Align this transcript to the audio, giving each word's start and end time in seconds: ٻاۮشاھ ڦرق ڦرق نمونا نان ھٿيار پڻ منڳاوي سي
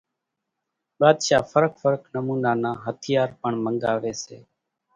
ٻاۮشاھ 0.99 1.45
ڦرق 1.51 1.73
ڦرق 1.81 2.03
نمونا 2.13 2.51
نان 2.63 2.75
ھٿيار 2.83 3.29
پڻ 3.39 3.51
منڳاوي 3.63 4.13
سي 4.23 4.37